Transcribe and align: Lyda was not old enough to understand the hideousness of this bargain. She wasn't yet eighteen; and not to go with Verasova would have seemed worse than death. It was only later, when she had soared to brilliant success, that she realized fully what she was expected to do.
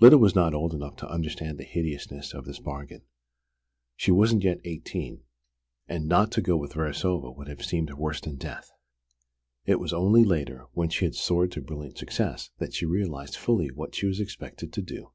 Lyda 0.00 0.18
was 0.18 0.34
not 0.34 0.54
old 0.54 0.74
enough 0.74 0.96
to 0.96 1.08
understand 1.08 1.56
the 1.56 1.62
hideousness 1.64 2.34
of 2.34 2.46
this 2.46 2.58
bargain. 2.58 3.02
She 3.94 4.10
wasn't 4.10 4.42
yet 4.42 4.58
eighteen; 4.64 5.22
and 5.86 6.08
not 6.08 6.32
to 6.32 6.40
go 6.42 6.56
with 6.56 6.72
Verasova 6.72 7.30
would 7.36 7.46
have 7.46 7.64
seemed 7.64 7.92
worse 7.92 8.20
than 8.20 8.38
death. 8.38 8.72
It 9.66 9.78
was 9.78 9.92
only 9.92 10.24
later, 10.24 10.66
when 10.72 10.88
she 10.88 11.04
had 11.04 11.14
soared 11.14 11.52
to 11.52 11.60
brilliant 11.60 11.96
success, 11.96 12.50
that 12.58 12.74
she 12.74 12.86
realized 12.86 13.36
fully 13.36 13.68
what 13.70 13.94
she 13.94 14.06
was 14.08 14.18
expected 14.18 14.72
to 14.72 14.82
do. 14.82 15.12